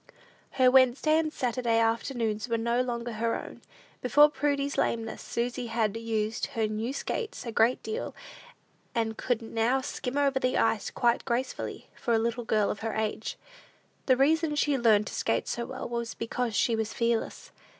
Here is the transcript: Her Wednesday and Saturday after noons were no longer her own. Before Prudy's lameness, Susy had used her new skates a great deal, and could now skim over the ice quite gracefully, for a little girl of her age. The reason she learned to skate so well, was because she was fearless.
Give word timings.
Her 0.53 0.71
Wednesday 0.71 1.19
and 1.19 1.31
Saturday 1.31 1.77
after 1.77 2.15
noons 2.15 2.49
were 2.49 2.57
no 2.57 2.81
longer 2.81 3.11
her 3.11 3.35
own. 3.39 3.61
Before 4.01 4.31
Prudy's 4.31 4.75
lameness, 4.75 5.21
Susy 5.21 5.67
had 5.67 5.95
used 5.95 6.47
her 6.57 6.65
new 6.65 6.91
skates 6.91 7.45
a 7.45 7.51
great 7.51 7.83
deal, 7.83 8.15
and 8.95 9.15
could 9.15 9.43
now 9.43 9.79
skim 9.81 10.17
over 10.17 10.39
the 10.39 10.57
ice 10.57 10.89
quite 10.89 11.23
gracefully, 11.23 11.85
for 11.93 12.15
a 12.15 12.17
little 12.17 12.45
girl 12.45 12.71
of 12.71 12.79
her 12.79 12.95
age. 12.95 13.37
The 14.07 14.17
reason 14.17 14.55
she 14.55 14.75
learned 14.75 15.05
to 15.05 15.13
skate 15.13 15.47
so 15.47 15.67
well, 15.67 15.87
was 15.87 16.15
because 16.15 16.55
she 16.55 16.75
was 16.75 16.95
fearless. 16.95 17.51